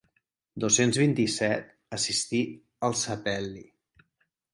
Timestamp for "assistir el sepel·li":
1.97-3.63